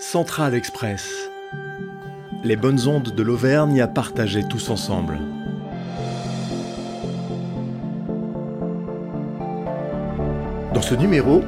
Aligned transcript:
Central 0.00 0.54
Express. 0.54 1.30
Les 2.42 2.56
bonnes 2.56 2.88
ondes 2.88 3.14
de 3.14 3.22
l'Auvergne 3.22 3.82
à 3.82 3.86
partager 3.86 4.42
tous 4.42 4.70
ensemble. 4.70 5.18
Dans 10.72 10.80
ce 10.80 10.94
numéro, 10.94 11.42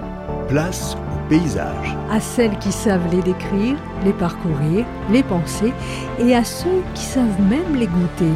place 0.49 0.97
au 0.97 1.29
paysage. 1.31 1.97
À 2.11 2.21
celles 2.21 2.59
qui 2.59 2.73
savent 2.73 3.11
les 3.11 3.23
décrire, 3.23 3.79
les 4.05 4.13
parcourir, 4.13 4.85
les 5.11 5.23
penser, 5.23 5.73
et 6.19 6.35
à 6.35 6.45
ceux 6.45 6.83
qui 6.95 7.05
savent 7.05 7.41
même 7.41 7.75
les 7.75 7.87
goûter. 7.87 8.35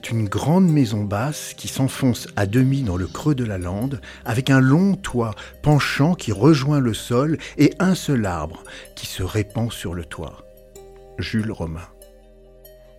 C'est 0.00 0.10
une 0.10 0.28
grande 0.28 0.68
maison 0.68 1.02
basse 1.02 1.54
qui 1.56 1.66
s'enfonce 1.66 2.28
à 2.36 2.46
demi 2.46 2.82
dans 2.82 2.96
le 2.96 3.08
creux 3.08 3.34
de 3.34 3.42
la 3.42 3.58
lande, 3.58 4.00
avec 4.24 4.48
un 4.48 4.60
long 4.60 4.94
toit 4.94 5.34
penchant 5.60 6.14
qui 6.14 6.30
rejoint 6.30 6.78
le 6.78 6.94
sol 6.94 7.36
et 7.56 7.74
un 7.80 7.96
seul 7.96 8.24
arbre 8.24 8.62
qui 8.94 9.06
se 9.06 9.24
répand 9.24 9.72
sur 9.72 9.94
le 9.94 10.04
toit. 10.04 10.44
Jules 11.18 11.50
Romain. 11.50 11.88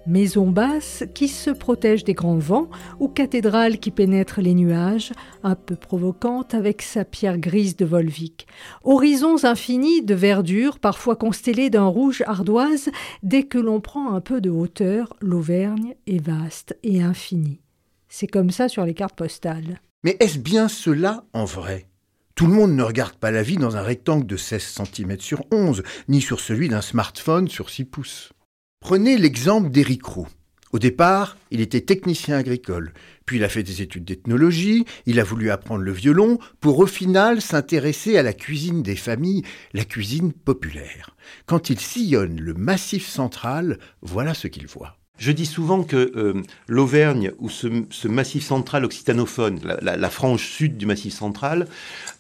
Maison 0.08 0.50
basse 0.50 1.04
qui 1.14 1.28
se 1.28 1.50
protège 1.50 2.04
des 2.04 2.14
grands 2.14 2.38
vents 2.38 2.70
ou 3.00 3.08
cathédrale 3.08 3.80
qui 3.80 3.92
pénètre 3.92 4.42
les 4.42 4.54
nuages, 4.54 5.12
un 5.44 5.56
peu 5.56 5.76
provocante 5.76 6.54
avec 6.54 6.82
sa 6.82 7.06
pierre 7.06 7.38
grise 7.38 7.76
de 7.76 7.86
Volvic. 7.86 8.48
Horizons 8.84 9.44
infinis 9.44 10.02
de 10.02 10.16
verdure, 10.16 10.80
parfois 10.80 11.16
constellés 11.16 11.70
d'un 11.70 11.86
rouge 11.86 12.24
ardoise, 12.26 12.90
dès 13.24 13.44
que 13.44 13.58
l'on 13.58 13.82
prend 13.82 14.14
un 14.14 14.22
peu 14.22 14.42
de 14.42 14.50
hauteur, 14.50 15.14
l'Auvergne 15.22 15.96
est 16.08 16.26
vaste 16.26 16.78
et 16.84 17.02
infinie. 17.02 17.60
C'est 18.08 18.28
comme 18.28 18.52
ça 18.52 18.70
sur 18.70 18.86
les 18.86 18.94
cartes 18.94 19.16
postales. 19.16 19.82
Mais 20.04 20.16
est-ce 20.20 20.40
bien 20.40 20.70
cela 20.70 21.26
en 21.34 21.46
vrai? 21.46 21.88
Tout 22.36 22.48
le 22.48 22.54
monde 22.54 22.72
ne 22.72 22.84
regarde 22.84 23.16
pas 23.16 23.32
la 23.32 23.44
vie 23.44 23.58
dans 23.58 23.76
un 23.76 23.82
rectangle 23.82 24.26
de 24.26 24.38
16 24.38 24.82
cm 24.82 25.20
sur 25.20 25.44
11, 25.52 25.84
ni 26.08 26.22
sur 26.22 26.40
celui 26.40 26.70
d'un 26.70 26.82
smartphone 26.82 27.50
sur 27.50 27.70
6 27.70 27.84
pouces. 27.84 28.32
Prenez 28.80 29.18
l'exemple 29.18 29.70
d'Éric 29.70 30.06
Roux. 30.06 30.28
Au 30.72 30.80
départ, 30.80 31.36
il 31.52 31.60
était 31.62 31.82
technicien 31.82 32.38
agricole, 32.38 32.94
puis 33.26 33.38
il 33.38 33.44
a 33.44 33.50
fait 33.50 33.64
des 33.64 33.82
études 33.82 34.06
d'ethnologie, 34.06 34.86
il 35.06 35.20
a 35.20 35.24
voulu 35.24 35.52
apprendre 35.52 35.84
le 35.84 35.92
violon, 35.92 36.40
pour 36.62 36.80
au 36.80 36.86
final 36.86 37.42
s'intéresser 37.42 38.18
à 38.18 38.24
la 38.24 38.34
cuisine 38.34 38.82
des 38.82 38.96
familles, 38.96 39.44
la 39.74 39.84
cuisine 39.84 40.32
populaire. 40.32 41.16
Quand 41.46 41.70
il 41.70 41.80
sillonne 41.80 42.40
le 42.40 42.54
massif 42.54 43.08
central, 43.08 43.80
voilà 44.02 44.34
ce 44.34 44.48
qu'il 44.48 44.68
voit. 44.68 44.96
Je 45.18 45.34
dis 45.34 45.46
souvent 45.46 45.84
que 45.84 46.14
euh, 46.16 46.42
l'Auvergne, 46.68 47.34
ou 47.40 47.50
ce, 47.50 48.08
massif 48.08 48.46
central 48.46 48.86
occitanophone, 48.86 49.60
la, 49.82 50.10
frange 50.10 50.48
sud 50.48 50.78
du 50.78 50.86
massif 50.86 51.14
central, 51.14 51.68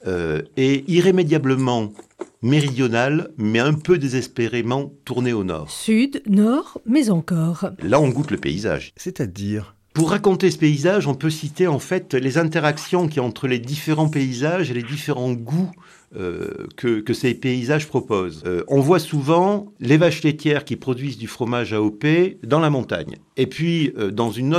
euh, 0.08 0.42
est 0.58 0.84
irrémédiablement 0.90 1.94
méridionale, 2.42 3.32
mais 3.38 3.60
un 3.60 3.74
peu 3.74 3.98
désespérément 3.98 4.94
tournée 5.06 5.34
au 5.34 5.44
nord. 5.44 5.70
Sud, 5.70 6.22
nord, 6.28 6.82
mais 6.86 7.10
encore. 7.10 7.72
Là, 7.82 8.00
on 8.00 8.10
goûte 8.10 8.32
le 8.32 8.38
paysage. 8.38 8.94
C'est-à-dire? 8.96 9.76
Pour 9.94 10.12
raconter 10.12 10.52
ce 10.52 10.58
paysage, 10.58 11.08
on 11.08 11.16
peut 11.16 11.30
citer 11.30 11.68
en 11.68 11.80
fait 11.80 12.14
les 12.14 12.38
interactions 12.38 13.08
qui 13.08 13.20
entre 13.20 13.48
les 13.48 13.60
différents 13.60 14.10
paysages 14.10 14.70
et 14.72 14.74
les 14.74 14.84
différents 14.84 15.34
goûts 15.34 15.72
euh, 16.16 16.66
que, 16.76 17.14
ces 17.14 17.36
paysages 17.36 17.88
proposent. 17.88 18.42
Euh, 18.48 18.64
on 18.68 18.80
voit 18.80 18.98
souvent 18.98 19.72
les 19.80 19.98
vaches 19.98 20.24
laitières 20.24 20.66
qui 20.66 20.76
produisent 20.76 21.20
du 21.20 21.28
fromage 21.28 21.72
AOP 21.72 22.04
dans 22.42 22.60
la 22.60 22.72
montagne. 22.72 23.18
Et 23.38 23.46
puis, 23.46 23.94
euh, 23.96 24.10
dans 24.10 24.34
un 24.40 24.52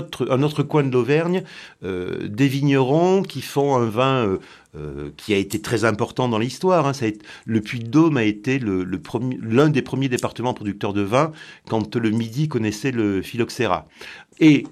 autre 0.42 0.62
coin 0.62 0.84
de 0.84 0.92
l'Auvergne, 0.92 1.42
des 1.82 2.46
vignerons 2.46 3.22
qui 3.22 3.42
font 3.42 3.76
un 3.76 3.86
vin 3.86 4.38
qui 5.16 5.34
a 5.34 5.36
été 5.36 5.60
très 5.60 5.84
important 5.84 6.28
dans 6.28 6.38
l'histoire. 6.38 6.86
Hein. 6.86 6.92
Le 7.46 7.60
Puy-de-Dôme 7.60 8.16
a 8.16 8.22
été 8.22 8.60
l'un 8.60 9.68
des 9.70 9.82
premiers 9.82 10.08
départements 10.08 10.54
producteurs 10.54 10.92
de 10.92 11.02
vin 11.02 11.32
quand 11.68 11.96
le 11.96 12.10
Midi 12.10 12.46
connaissait 12.46 12.92
le 12.92 13.22
phylloxéra. 13.22 13.88
Et 14.38 14.64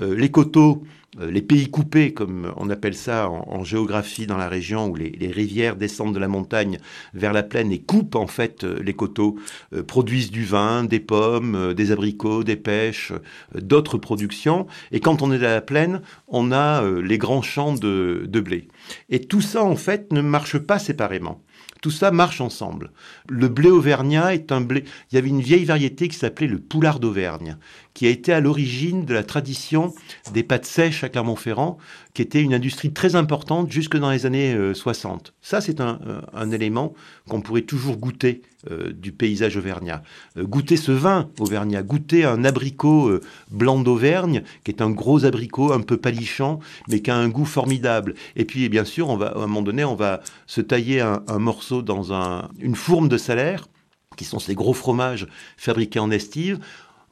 les 0.00 0.30
coteaux 0.30 0.82
euh, 1.20 1.30
les 1.30 1.42
pays 1.42 1.70
coupés, 1.70 2.12
comme 2.12 2.52
on 2.56 2.68
appelle 2.68 2.94
ça 2.94 3.30
en, 3.30 3.64
géographie 3.64 4.26
dans 4.26 4.36
la 4.36 4.48
région, 4.48 4.88
où 4.88 4.96
les, 4.96 5.30
rivières 5.30 5.76
descendent 5.76 6.14
de 6.14 6.18
la 6.18 6.28
montagne 6.28 6.78
vers 7.14 7.32
la 7.32 7.42
plaine 7.42 7.72
et 7.72 7.80
coupent 7.80 8.16
en 8.16 8.26
fait 8.26 8.64
euh, 8.64 8.78
les 8.82 8.92
coteaux, 8.92 9.36
euh, 9.74 9.82
produisent 9.82 10.30
du 10.30 10.44
vin, 10.44 10.84
des 10.84 11.00
pommes, 11.00 11.74
des 11.74 11.90
abricots, 11.90 12.44
des 12.44 12.56
pêches, 12.56 13.12
d'autres 13.54 13.98
productions. 13.98 14.66
Et 14.92 15.00
quand 15.00 15.22
on 15.22 15.32
est 15.32 15.44
à 15.44 15.54
la 15.54 15.60
plaine, 15.60 16.02
on 16.28 16.52
a 16.52 16.82
les 17.00 17.18
grands 17.18 17.42
champs 17.42 17.74
de, 17.74 18.24
de 18.26 18.40
blé. 18.40 18.68
Et 19.08 19.20
tout 19.20 19.40
ça 19.40 19.64
en 19.64 19.76
fait 19.76 20.12
ne 20.12 20.20
marche 20.20 20.58
pas 20.58 20.78
séparément. 20.78 21.42
Tout 21.82 21.90
ça 21.90 22.10
marche 22.10 22.40
ensemble. 22.40 22.90
Le 23.28 23.48
blé 23.48 23.70
auvergnat 23.70 24.34
est 24.34 24.50
un 24.50 24.60
blé. 24.60 24.84
Il 25.10 25.14
y 25.14 25.18
avait 25.18 25.28
une 25.28 25.40
vieille 25.40 25.64
variété 25.64 26.08
qui 26.08 26.16
s'appelait 26.16 26.46
le 26.46 26.58
poulard 26.58 27.00
d'Auvergne, 27.00 27.58
qui 27.96 28.06
a 28.06 28.10
été 28.10 28.30
à 28.30 28.40
l'origine 28.40 29.06
de 29.06 29.14
la 29.14 29.22
tradition 29.22 29.94
des 30.34 30.42
pâtes 30.42 30.66
sèches 30.66 31.02
à 31.02 31.08
Clermont-Ferrand, 31.08 31.78
qui 32.12 32.20
était 32.20 32.42
une 32.42 32.52
industrie 32.52 32.92
très 32.92 33.16
importante 33.16 33.72
jusque 33.72 33.96
dans 33.96 34.10
les 34.10 34.26
années 34.26 34.54
60. 34.74 35.28
Euh, 35.28 35.30
Ça, 35.40 35.62
c'est 35.62 35.80
un, 35.80 35.98
un, 36.34 36.50
élément 36.50 36.92
qu'on 37.26 37.40
pourrait 37.40 37.62
toujours 37.62 37.96
goûter 37.96 38.42
euh, 38.70 38.92
du 38.92 39.12
paysage 39.12 39.56
auvergnat. 39.56 40.02
Euh, 40.36 40.44
goûter 40.44 40.76
ce 40.76 40.92
vin 40.92 41.30
auvergnat, 41.38 41.82
goûter 41.82 42.26
un 42.26 42.44
abricot 42.44 43.18
blanc 43.50 43.80
d'Auvergne, 43.80 44.42
qui 44.62 44.72
est 44.72 44.82
un 44.82 44.90
gros 44.90 45.24
abricot 45.24 45.72
un 45.72 45.80
peu 45.80 45.96
palichant, 45.96 46.60
mais 46.88 47.00
qui 47.00 47.10
a 47.10 47.16
un 47.16 47.30
goût 47.30 47.46
formidable. 47.46 48.14
Et 48.36 48.44
puis, 48.44 48.68
bien 48.68 48.84
sûr, 48.84 49.08
on 49.08 49.16
va, 49.16 49.28
à 49.28 49.38
un 49.38 49.46
moment 49.46 49.62
donné, 49.62 49.84
on 49.84 49.94
va 49.94 50.20
se 50.46 50.60
tailler 50.60 51.00
un, 51.00 51.38
morceau 51.38 51.80
dans 51.80 52.12
un, 52.12 52.50
une 52.58 52.76
fourme 52.76 53.08
de 53.08 53.16
salaire, 53.16 53.68
qui 54.16 54.24
sont 54.24 54.38
ces 54.38 54.54
gros 54.54 54.72
fromages 54.72 55.26
fabriqués 55.56 55.98
en 55.98 56.10
estive. 56.10 56.58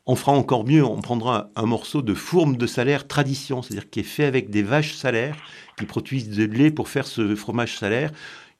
On 0.07 0.17
fera 0.17 0.33
encore 0.33 0.67
mieux, 0.67 0.85
on 0.85 1.01
prendra 1.01 1.51
un 1.57 1.65
morceau 1.65 2.03
de 2.03 2.13
fourme 2.13 2.57
de 2.57 2.67
salaire 2.67 3.07
tradition, 3.07 3.63
c'est-à-dire 3.63 3.89
qui 3.89 4.01
est 4.01 4.03
fait 4.03 4.25
avec 4.25 4.51
des 4.51 4.63
vaches 4.63 4.95
salaires 4.95 5.37
qui 5.79 5.87
produisent 5.87 6.29
de 6.29 6.45
lait 6.45 6.71
pour 6.71 6.89
faire 6.89 7.07
ce 7.07 7.35
fromage 7.35 7.79
salaire. 7.79 8.11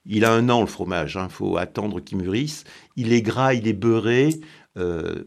Il 0.07 0.25
a 0.25 0.33
un 0.33 0.49
an 0.49 0.61
le 0.61 0.67
fromage, 0.67 1.15
il 1.15 1.19
hein, 1.19 1.29
faut 1.29 1.57
attendre 1.57 2.01
qu'il 2.01 2.19
mûrisse. 2.19 2.65
Il 2.97 3.13
est 3.13 3.23
gras, 3.23 3.55
il 3.55 3.69
est 3.69 3.75
beurré. 3.75 4.41
Euh, 4.79 5.25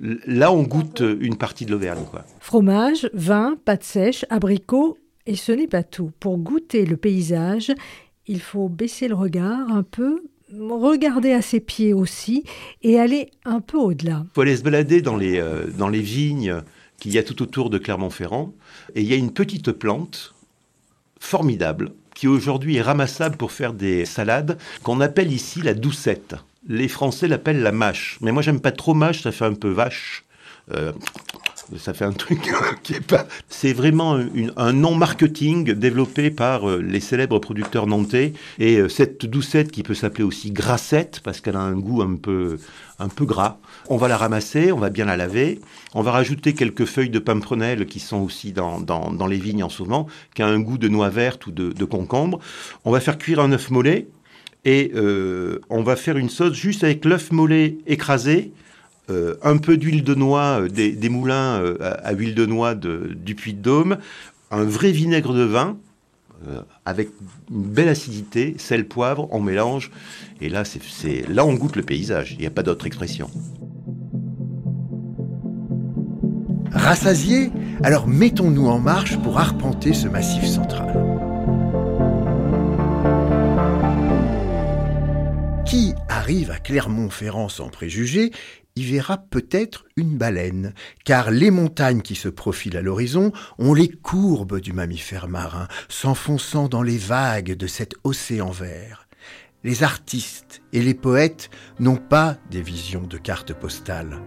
là, 0.00 0.52
on 0.52 0.62
goûte 0.62 1.02
une 1.20 1.36
partie 1.36 1.66
de 1.66 1.70
l'Auvergne. 1.70 2.04
Fromage, 2.40 3.08
vin, 3.12 3.56
pâte 3.64 3.84
sèche, 3.84 4.24
abricots, 4.30 4.98
et 5.26 5.36
ce 5.36 5.52
n'est 5.52 5.68
pas 5.68 5.82
tout. 5.82 6.10
Pour 6.20 6.38
goûter 6.38 6.84
le 6.84 6.96
paysage, 6.96 7.72
il 8.26 8.40
faut 8.40 8.68
baisser 8.68 9.08
le 9.08 9.14
regard 9.14 9.70
un 9.70 9.82
peu, 9.82 10.22
regarder 10.52 11.32
à 11.32 11.42
ses 11.42 11.60
pieds 11.60 11.92
aussi 11.92 12.44
et 12.82 12.98
aller 12.98 13.30
un 13.44 13.60
peu 13.60 13.78
au-delà. 13.78 14.24
Il 14.24 14.34
faut 14.34 14.40
aller 14.42 14.56
se 14.56 14.62
balader 14.62 15.02
dans 15.02 15.16
les, 15.16 15.38
euh, 15.38 15.66
dans 15.66 15.88
les 15.88 16.00
vignes 16.00 16.62
qu'il 17.00 17.12
y 17.12 17.18
a 17.18 17.22
tout 17.22 17.42
autour 17.42 17.70
de 17.70 17.78
Clermont-Ferrand. 17.78 18.54
Et 18.94 19.02
il 19.02 19.08
y 19.08 19.12
a 19.12 19.16
une 19.16 19.32
petite 19.32 19.72
plante 19.72 20.34
formidable 21.20 21.92
qui 22.14 22.26
aujourd'hui 22.26 22.76
est 22.76 22.82
ramassable 22.82 23.36
pour 23.36 23.52
faire 23.52 23.72
des 23.72 24.04
salades, 24.04 24.58
qu'on 24.82 25.00
appelle 25.00 25.32
ici 25.32 25.62
la 25.62 25.74
doucette. 25.74 26.34
Les 26.66 26.88
Français 26.88 27.28
l'appellent 27.28 27.62
la 27.62 27.70
mâche. 27.70 28.18
Mais 28.20 28.32
moi, 28.32 28.42
j'aime 28.42 28.60
pas 28.60 28.72
trop 28.72 28.92
mâche, 28.92 29.22
ça 29.22 29.30
fait 29.30 29.44
un 29.44 29.54
peu 29.54 29.70
vache. 29.70 30.24
Euh, 30.72 30.92
ça 31.76 31.92
fait 31.92 32.04
un 32.04 32.12
truc 32.12 32.50
qui 32.82 32.94
est 32.94 33.06
pas. 33.06 33.26
C'est 33.48 33.72
vraiment 33.72 34.18
un 34.56 34.72
nom 34.72 34.94
marketing 34.94 35.72
développé 35.72 36.30
par 36.30 36.68
euh, 36.68 36.80
les 36.80 37.00
célèbres 37.00 37.38
producteurs 37.38 37.86
nantais. 37.86 38.32
Et 38.58 38.76
euh, 38.76 38.88
cette 38.88 39.26
doucette 39.26 39.70
qui 39.70 39.82
peut 39.82 39.94
s'appeler 39.94 40.24
aussi 40.24 40.50
grassette 40.50 41.20
parce 41.22 41.40
qu'elle 41.40 41.56
a 41.56 41.60
un 41.60 41.76
goût 41.76 42.02
un 42.02 42.16
peu, 42.16 42.58
un 42.98 43.08
peu 43.08 43.24
gras. 43.24 43.58
On 43.88 43.96
va 43.96 44.08
la 44.08 44.16
ramasser, 44.16 44.72
on 44.72 44.78
va 44.78 44.90
bien 44.90 45.04
la 45.04 45.16
laver. 45.16 45.60
On 45.94 46.02
va 46.02 46.12
rajouter 46.12 46.54
quelques 46.54 46.86
feuilles 46.86 47.10
de 47.10 47.18
pimprenelle 47.18 47.86
qui 47.86 48.00
sont 48.00 48.18
aussi 48.18 48.52
dans, 48.52 48.80
dans, 48.80 49.26
les 49.26 49.38
vignes 49.38 49.62
en 49.62 49.68
ce 49.68 49.82
moment, 49.82 50.06
qui 50.34 50.42
a 50.42 50.46
un 50.46 50.60
goût 50.60 50.78
de 50.78 50.88
noix 50.88 51.10
verte 51.10 51.46
ou 51.46 51.50
de, 51.50 51.84
concombre. 51.84 52.38
On 52.84 52.90
va 52.90 53.00
faire 53.00 53.18
cuire 53.18 53.40
un 53.40 53.52
œuf 53.52 53.70
mollet 53.70 54.08
et 54.64 54.90
euh, 54.94 55.60
on 55.70 55.82
va 55.82 55.96
faire 55.96 56.16
une 56.16 56.28
sauce 56.28 56.54
juste 56.54 56.84
avec 56.84 57.04
l'œuf 57.04 57.30
mollet 57.30 57.78
écrasé 57.86 58.52
euh, 59.10 59.36
un 59.42 59.56
peu 59.56 59.78
d'huile 59.78 60.04
de 60.04 60.14
noix, 60.14 60.60
euh, 60.60 60.68
des, 60.68 61.08
moulins 61.08 61.62
euh, 61.62 61.76
à, 61.80 62.12
huile 62.12 62.34
de 62.34 62.44
noix 62.44 62.74
du 62.74 63.34
Puy 63.34 63.54
de 63.54 63.60
Dôme, 63.62 63.96
un 64.50 64.64
vrai 64.64 64.90
vinaigre 64.90 65.32
de 65.32 65.44
vin 65.44 65.78
avec 66.84 67.08
une 67.50 67.64
belle 67.64 67.88
acidité, 67.88 68.54
sel, 68.58 68.86
poivre, 68.86 69.26
on 69.32 69.40
mélange, 69.40 69.90
et 70.40 70.48
là, 70.48 70.62
c'est, 70.64 71.28
là 71.28 71.44
on 71.44 71.54
goûte 71.54 71.74
le 71.74 71.82
paysage, 71.82 72.34
il 72.34 72.38
n'y 72.38 72.46
a 72.46 72.50
pas 72.50 72.62
d'autre 72.62 72.86
expression. 72.86 73.28
Rassasié 76.70 77.50
Alors 77.82 78.06
mettons-nous 78.06 78.68
en 78.68 78.78
marche 78.78 79.18
pour 79.18 79.38
arpenter 79.38 79.92
ce 79.92 80.06
massif 80.06 80.44
central. 80.44 80.94
Qui 85.66 85.94
à 86.28 86.58
Clermont-Ferrand 86.58 87.48
sans 87.48 87.70
préjugés, 87.70 88.32
y 88.76 88.84
verra 88.84 89.16
peut-être 89.16 89.86
une 89.96 90.18
baleine, 90.18 90.74
car 91.06 91.30
les 91.30 91.50
montagnes 91.50 92.02
qui 92.02 92.14
se 92.14 92.28
profilent 92.28 92.76
à 92.76 92.82
l'horizon 92.82 93.32
ont 93.58 93.72
les 93.72 93.88
courbes 93.88 94.60
du 94.60 94.74
mammifère 94.74 95.26
marin, 95.26 95.68
s'enfonçant 95.88 96.68
dans 96.68 96.82
les 96.82 96.98
vagues 96.98 97.54
de 97.54 97.66
cet 97.66 97.94
océan 98.04 98.50
vert. 98.50 99.08
Les 99.64 99.82
artistes 99.82 100.60
et 100.74 100.82
les 100.82 100.94
poètes 100.94 101.48
n'ont 101.80 101.96
pas 101.96 102.36
des 102.50 102.62
visions 102.62 103.06
de 103.06 103.16
cartes 103.16 103.54
postales. 103.54 104.20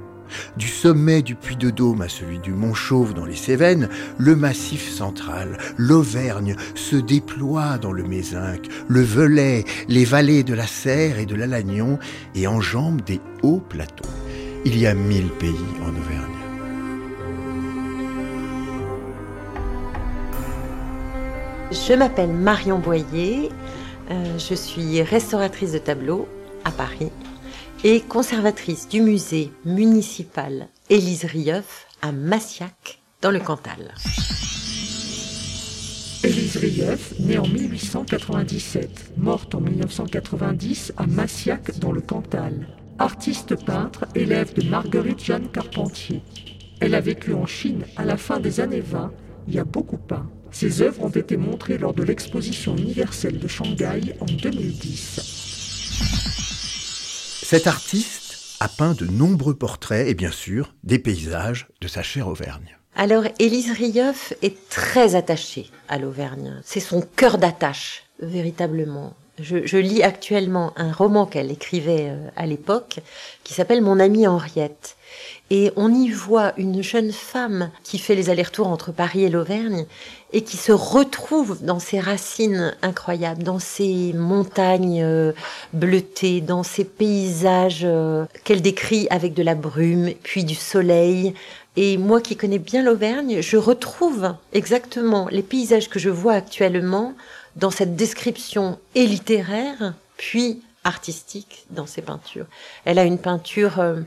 Du 0.58 0.68
sommet 0.68 1.22
du 1.22 1.36
Puy 1.36 1.56
de 1.56 1.70
Dôme 1.70 2.02
à 2.02 2.10
celui 2.10 2.40
du 2.40 2.52
Mont 2.52 2.74
Chauve 2.74 3.14
dans 3.14 3.26
les 3.26 3.36
Cévennes, 3.36 3.90
le 4.18 4.36
massif 4.36 4.90
central, 4.90 5.58
l'Auvergne 5.78 6.56
se 6.76 6.96
déploie 6.96 7.78
dans 7.78 7.92
le 7.92 8.04
Mézinc, 8.04 8.68
le 8.88 9.02
Velay, 9.02 9.66
les 9.88 10.06
vallées 10.06 10.44
de 10.44 10.54
la 10.54 10.68
Serre 10.68 11.20
et 11.20 11.26
de 11.26 11.36
l'Alagnon 11.36 12.00
et 12.36 12.48
enjambe 12.48 13.02
des 13.02 13.22
hauts 13.44 13.62
plateaux. 13.68 14.10
Il 14.66 14.78
y 14.78 14.86
a 14.86 14.94
mille 14.94 15.30
pays 15.30 15.56
en 15.84 15.90
Auvergne. 15.90 16.42
Je 21.72 21.94
m'appelle 21.94 22.34
Marion 22.34 22.80
Boyer, 22.80 23.50
euh, 24.12 24.38
je 24.38 24.54
suis 24.54 25.02
restauratrice 25.02 25.72
de 25.72 25.78
tableaux 25.78 26.28
à 26.66 26.72
Paris 26.72 27.12
et 27.84 28.02
conservatrice 28.02 28.88
du 28.88 29.02
musée 29.02 29.52
municipal 29.66 30.68
Élise 30.90 31.26
Rieuf 31.26 31.88
à 32.02 32.12
Massiac, 32.12 33.02
dans 33.22 33.32
le 33.32 33.40
Cantal. 33.40 33.94
Élise 36.24 36.58
Rieuf, 36.58 37.14
née 37.20 37.40
en 37.40 37.48
1897, 37.48 39.14
morte 39.18 39.56
en 39.56 39.62
1990 39.62 40.94
à 40.98 41.08
Massiac, 41.08 41.80
dans 41.80 41.92
le 41.92 42.02
Cantal. 42.02 42.68
Artiste 43.00 43.56
peintre, 43.66 44.06
élève 44.14 44.54
de 44.54 44.68
Marguerite 44.68 45.24
Jeanne 45.24 45.50
Carpentier. 45.52 46.22
Elle 46.80 46.94
a 46.94 47.02
vécu 47.02 47.34
en 47.34 47.48
Chine 47.48 47.86
à 47.98 48.06
la 48.06 48.18
fin 48.18 48.40
des 48.40 48.60
années 48.60 48.82
20, 48.82 49.12
y 49.48 49.58
a 49.58 49.64
beaucoup 49.64 49.98
peint. 49.98 50.30
Ses 50.52 50.84
œuvres 50.84 51.04
ont 51.04 51.10
été 51.10 51.38
montrées 51.38 51.80
lors 51.80 51.94
de 51.94 52.04
l'exposition 52.04 52.76
universelle 52.76 53.40
de 53.40 53.48
Shanghai 53.48 54.16
en 54.20 54.26
2010. 54.26 56.41
Cet 57.52 57.68
artiste 57.68 58.56
a 58.62 58.70
peint 58.70 58.94
de 58.94 59.06
nombreux 59.06 59.56
portraits 59.56 60.08
et 60.08 60.14
bien 60.14 60.32
sûr 60.32 60.74
des 60.86 61.00
paysages 61.00 61.68
de 61.82 61.90
sa 61.90 62.02
chère 62.02 62.30
Auvergne. 62.30 62.78
Alors, 62.96 63.26
Élise 63.40 63.74
Rieuf 63.74 64.34
est 64.42 64.70
très 64.70 65.16
attachée 65.16 65.70
à 65.90 66.00
l'Auvergne. 66.00 66.62
C'est 66.64 66.80
son 66.80 67.02
cœur 67.02 67.38
d'attache, 67.38 68.04
véritablement. 68.22 69.18
Je, 69.40 69.78
lis 69.78 70.04
actuellement 70.04 70.74
un 70.76 70.92
roman 70.92 71.26
qu'elle 71.26 71.52
écrivait 71.52 72.10
euh, 72.10 72.28
à 72.36 72.46
l'époque 72.46 73.00
qui 73.44 73.54
s'appelle 73.54 73.82
Mon 73.82 74.00
amie 74.00 74.28
Henriette. 74.28 74.98
Et 75.50 75.72
on 75.76 75.94
y 75.94 76.10
voit 76.10 76.54
une 76.58 76.82
jeune 76.84 77.12
femme 77.12 77.72
qui 77.84 77.98
fait 77.98 78.16
les 78.16 78.30
allers-retours 78.30 78.68
entre 78.68 78.92
Paris 78.92 79.24
et 79.24 79.30
l'Auvergne 79.30 79.86
et 80.34 80.44
qui 80.44 80.58
se 80.58 80.72
retrouve 80.72 81.64
dans 81.64 81.80
ses 81.80 82.00
racines 82.00 82.74
incroyables, 82.82 83.44
dans 83.44 83.60
ces 83.60 84.14
montagnes 84.14 85.04
euh, 85.04 85.34
bleutées, 85.74 86.42
dans 86.42 86.64
ces 86.64 86.86
paysages 86.86 87.82
euh, 87.84 88.26
qu'elle 88.44 88.62
décrit 88.62 89.08
avec 89.10 89.34
de 89.34 89.44
la 89.44 89.56
brume, 89.56 90.12
puis 90.24 90.44
du 90.44 90.56
soleil. 90.56 91.34
Et 91.78 91.98
moi 91.98 92.22
qui 92.22 92.36
connais 92.36 92.60
bien 92.60 92.84
l'Auvergne, 92.84 93.42
je 93.42 93.58
retrouve 93.58 94.36
exactement 94.54 95.28
les 95.32 95.42
paysages 95.42 95.90
que 95.90 96.00
je 96.00 96.10
vois 96.10 96.34
actuellement 96.34 97.14
dans 97.56 97.72
cette 97.72 97.96
description 97.96 98.80
et 98.96 99.06
littéraire, 99.06 99.94
puis 100.18 100.62
artistique 100.84 101.66
dans 101.70 101.86
ses 101.86 102.02
peintures. 102.02 102.48
Elle 102.86 103.00
a 103.00 103.04
une 103.04 103.20
peinture 103.20 103.80
euh, 103.80 104.02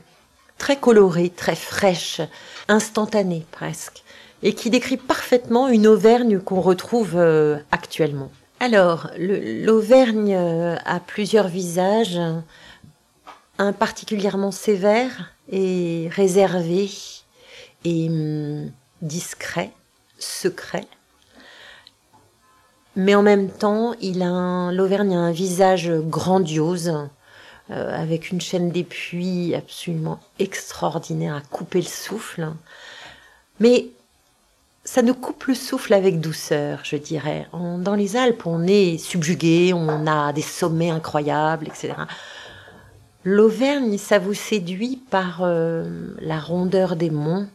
très 0.57 0.77
colorée, 0.77 1.29
très 1.29 1.55
fraîche, 1.55 2.21
instantanée 2.67 3.45
presque 3.51 4.03
et 4.43 4.53
qui 4.53 4.69
décrit 4.69 4.97
parfaitement 4.97 5.67
une 5.67 5.87
Auvergne 5.87 6.39
qu'on 6.39 6.61
retrouve 6.61 7.15
euh, 7.15 7.57
actuellement. 7.71 8.31
Alors, 8.59 9.09
l'Auvergne 9.17 10.35
euh, 10.35 10.75
a 10.85 10.99
plusieurs 10.99 11.47
visages, 11.47 12.19
un 13.57 13.73
particulièrement 13.73 14.51
sévère 14.51 15.31
et 15.51 16.09
réservé 16.11 16.89
et 17.83 18.09
hum, 18.09 18.71
discret, 19.01 19.71
secret. 20.19 20.85
Mais 22.95 23.15
en 23.15 23.21
même 23.21 23.49
temps, 23.49 23.93
il 24.01 24.21
a 24.21 24.71
l'Auvergne 24.71 25.15
a 25.15 25.19
un 25.19 25.31
visage 25.31 25.91
grandiose, 25.91 26.93
euh, 27.71 28.01
avec 28.01 28.31
une 28.31 28.39
chaîne 28.39 28.69
des 28.69 28.83
puits 28.83 29.55
absolument 29.55 30.19
extraordinaire 30.39 31.35
à 31.35 31.41
couper 31.41 31.79
le 31.79 31.87
souffle. 31.87 32.47
Mais 33.59 33.87
ça 34.83 35.01
nous 35.01 35.15
coupe 35.15 35.45
le 35.45 35.55
souffle 35.55 35.93
avec 35.93 36.21
douceur, 36.21 36.81
je 36.83 36.95
dirais. 36.95 37.47
dans 37.53 37.95
les 37.95 38.15
Alpes, 38.15 38.45
on 38.45 38.67
est 38.67 38.97
subjugué, 38.99 39.73
on 39.73 40.05
a 40.05 40.31
des 40.31 40.43
sommets 40.43 40.91
incroyables, 40.91 41.67
etc. 41.67 41.93
L'Auvergne, 43.23 43.97
ça 43.97 44.19
vous 44.19 44.35
séduit 44.35 45.01
par 45.09 45.39
euh, 45.41 46.13
la 46.19 46.39
rondeur 46.39 46.95
des 46.95 47.09
monts, 47.09 47.47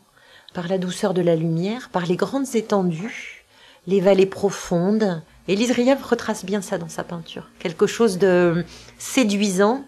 par 0.53 0.67
la 0.67 0.79
douceur 0.79 1.15
de 1.15 1.23
la 1.23 1.37
lumière, 1.37 1.89
par 1.91 2.07
les 2.07 2.17
grandes 2.17 2.57
étendues, 2.57 3.45
les 3.87 4.01
vallées 4.01 4.27
profondes. 4.27 5.23
Élise 5.51 5.73
Riev 5.73 6.01
retrace 6.05 6.45
bien 6.45 6.63
ça 6.63 6.79
dans 6.79 6.89
sa 6.89 7.03
peinture. 7.03 7.51
Quelque 7.59 7.89
chose 7.89 8.19
de 8.19 8.65
séduisant, 8.99 9.85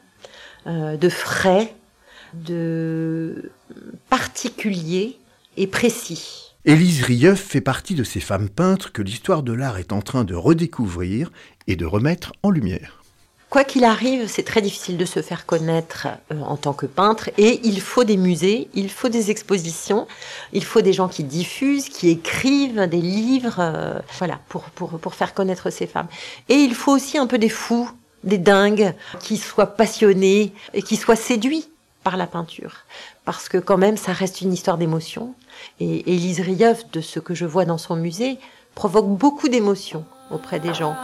euh, 0.67 0.97
de 0.97 1.09
frais, 1.09 1.77
de 2.35 3.53
particulier 4.11 5.21
et 5.57 5.69
précis. 5.69 6.57
Élise 6.65 7.05
Rieuf 7.05 7.41
fait 7.41 7.61
partie 7.61 7.95
de 7.95 8.03
ces 8.03 8.19
femmes 8.19 8.49
peintres 8.49 8.91
que 8.91 9.03
l'histoire 9.03 9.45
de 9.45 9.53
l'art 9.53 9.79
est 9.79 9.93
en 9.93 10.03
train 10.03 10.25
de 10.25 10.35
redécouvrir 10.35 11.31
et 11.69 11.77
de 11.77 11.87
remettre 11.87 12.33
en 12.43 12.51
lumière. 12.51 13.02
Quoi 13.53 13.65
qu'il 13.65 13.85
arrive, 13.85 14.29
c'est 14.29 14.45
très 14.45 14.63
difficile 14.63 14.97
de 14.97 15.05
se 15.05 15.21
faire 15.21 15.45
connaître 15.45 16.09
euh, 16.33 16.41
en 16.41 16.57
tant 16.57 16.73
que 16.73 16.87
peintre 16.87 17.29
et 17.37 17.61
il 17.65 17.83
faut 17.83 18.03
des 18.03 18.17
musées, 18.17 18.71
il 18.73 18.89
faut 18.89 19.11
des 19.11 19.31
expositions, 19.31 20.07
il 20.55 20.65
faut 20.65 20.81
des 20.81 20.95
gens 20.95 21.07
qui 21.07 21.23
diffusent, 21.23 21.91
qui 21.91 22.09
écrivent 22.09 22.87
des 22.87 23.03
livres, 23.03 23.57
euh, 23.59 23.99
voilà, 24.17 24.41
pour, 24.49 24.63
pour, 24.71 24.99
pour 24.99 25.15
faire 25.15 25.35
connaître 25.35 25.69
ces 25.69 25.87
femmes. 25.87 26.07
Et 26.49 26.55
il 26.55 26.75
faut 26.75 26.93
aussi 26.93 27.19
un 27.19 27.27
peu 27.27 27.37
des 27.37 27.51
fous, 27.51 27.91
des 28.25 28.39
dingues, 28.39 28.95
qui 29.21 29.37
soient 29.37 29.67
passionnés 29.67 30.55
et 30.73 30.81
qui 30.81 30.97
soient 30.97 31.15
séduits 31.15 31.69
par 32.05 32.17
la 32.17 32.27
peinture. 32.27 32.87
Parce 33.27 33.51
que 33.51 33.59
quand 33.59 33.77
même, 33.77 33.99
ça 33.99 34.15
reste 34.15 34.41
une 34.41 34.55
histoire 34.55 34.79
d'émotion. 34.79 35.35
Et 35.79 36.11
Élise 36.11 36.41
Rieuf, 36.41 36.91
de 36.91 37.03
ce 37.03 37.21
que 37.21 37.35
je 37.35 37.45
vois 37.45 37.67
dans 37.67 37.77
son 37.77 37.97
musée, 37.97 38.39
provoque 38.75 39.09
beaucoup 39.09 39.51
d'émotions 39.51 40.07
auprès 40.31 40.59
des 40.59 40.73
gens. 40.73 40.97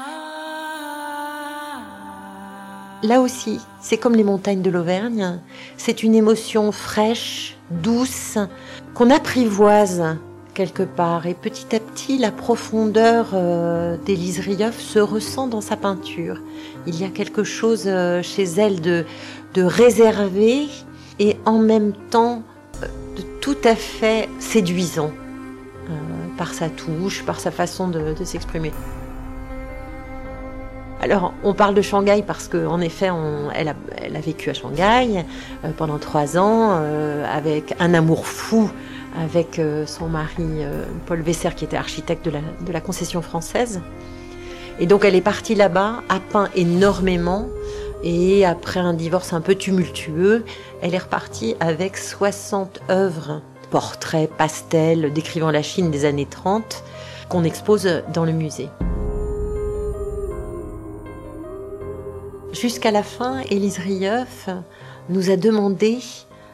Là 3.02 3.20
aussi, 3.20 3.60
c'est 3.80 3.96
comme 3.96 4.16
les 4.16 4.24
montagnes 4.24 4.62
de 4.62 4.70
l'Auvergne, 4.70 5.38
c'est 5.76 6.02
une 6.02 6.16
émotion 6.16 6.72
fraîche, 6.72 7.56
douce, 7.70 8.38
qu'on 8.94 9.10
apprivoise 9.10 10.16
quelque 10.58 10.82
part. 10.82 11.26
Et 11.26 11.34
petit 11.34 11.76
à 11.76 11.78
petit, 11.78 12.18
la 12.18 12.32
profondeur 12.32 13.28
euh, 13.34 13.96
d'Élise 14.04 14.40
Rieuf 14.40 14.80
se 14.80 14.98
ressent 14.98 15.46
dans 15.46 15.60
sa 15.60 15.76
peinture. 15.76 16.40
Il 16.88 17.00
y 17.00 17.04
a 17.04 17.08
quelque 17.08 17.44
chose 17.44 17.84
euh, 17.86 18.20
chez 18.22 18.42
elle 18.42 18.80
de, 18.80 19.04
réservé 19.56 20.68
et 21.18 21.36
en 21.44 21.58
même 21.58 21.92
temps 22.10 22.42
de 22.80 23.22
tout 23.40 23.56
à 23.64 23.74
fait 23.74 24.28
séduisant 24.38 25.10
euh, 25.90 25.92
par 26.36 26.54
sa 26.54 26.68
touche, 26.68 27.24
par 27.24 27.40
sa 27.40 27.50
façon 27.50 27.88
de, 27.88 28.14
s'exprimer. 28.24 28.72
Alors, 31.00 31.32
on 31.44 31.54
parle 31.54 31.74
de 31.74 31.82
Shanghai 31.82 32.24
parce 32.26 32.48
qu'en 32.48 32.80
effet, 32.80 33.10
elle, 33.54 33.68
a, 33.68 34.20
vécu 34.20 34.50
à 34.50 34.54
Shanghai 34.54 35.24
euh, 35.64 35.70
pendant 35.76 35.98
trois 35.98 36.36
ans 36.36 36.70
euh, 36.72 37.24
avec 37.32 37.74
un 37.78 37.94
amour 37.94 38.26
fou 38.26 38.70
avec 39.18 39.60
son 39.86 40.06
mari 40.06 40.44
Paul 41.06 41.22
Vesser 41.22 41.48
qui 41.56 41.64
était 41.64 41.78
architecte 41.78 42.24
de 42.24 42.30
la, 42.30 42.40
de 42.64 42.72
la 42.72 42.80
concession 42.80 43.20
française. 43.20 43.80
Et 44.78 44.86
donc, 44.86 45.04
elle 45.04 45.16
est 45.16 45.20
partie 45.20 45.56
là-bas, 45.56 46.02
a 46.08 46.20
peint 46.20 46.50
énormément, 46.54 47.48
et 48.04 48.44
après 48.46 48.80
un 48.80 48.94
divorce 48.94 49.32
un 49.32 49.40
peu 49.40 49.54
tumultueux, 49.54 50.44
elle 50.82 50.94
est 50.94 50.98
repartie 50.98 51.56
avec 51.58 51.96
60 51.96 52.80
œuvres, 52.90 53.42
portraits, 53.70 54.30
pastels, 54.30 55.12
décrivant 55.12 55.50
la 55.50 55.62
Chine 55.62 55.90
des 55.90 56.04
années 56.04 56.26
30, 56.26 56.84
qu'on 57.28 57.44
expose 57.44 58.02
dans 58.14 58.24
le 58.24 58.32
musée. 58.32 58.68
Jusqu'à 62.60 62.90
la 62.90 63.04
fin, 63.04 63.38
Élise 63.50 63.78
Rieuf 63.78 64.48
nous 65.10 65.30
a 65.30 65.36
demandé 65.36 65.98